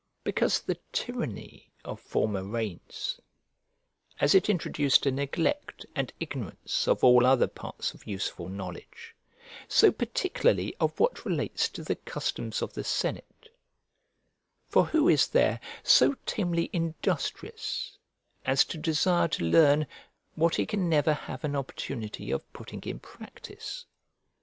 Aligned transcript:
Because 0.23 0.61
the 0.61 0.79
tyranny 0.91 1.69
of 1.85 1.99
former 1.99 2.43
reigns, 2.43 3.19
as 4.19 4.33
it 4.33 4.49
introduced 4.49 5.05
a 5.05 5.11
neglect 5.11 5.85
and 5.95 6.11
ignorance 6.19 6.87
of 6.87 7.03
all 7.03 7.23
other 7.23 7.45
parts 7.45 7.93
of 7.93 8.07
useful 8.07 8.49
knowledge, 8.49 9.15
so 9.67 9.91
particularly 9.91 10.75
of 10.79 10.99
what 10.99 11.23
relates 11.23 11.69
to 11.69 11.83
the 11.83 11.97
customs 11.97 12.63
of 12.63 12.73
the 12.73 12.83
senate; 12.83 13.49
for 14.67 14.85
who 14.85 15.07
is 15.07 15.27
there 15.27 15.59
so 15.83 16.15
tamely 16.25 16.71
industrious 16.73 17.99
as 18.43 18.65
to 18.65 18.79
desire 18.79 19.27
to 19.27 19.43
learn 19.43 19.85
what 20.33 20.55
he 20.55 20.65
can 20.65 20.89
never 20.89 21.13
have 21.13 21.43
an 21.43 21.55
opportunity 21.55 22.31
of 22.31 22.53
putting 22.53 22.81
in 22.85 22.97
practice? 22.99 23.85